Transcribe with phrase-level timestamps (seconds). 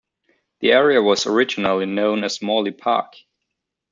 [0.61, 3.17] The area was originally known as Morley Park.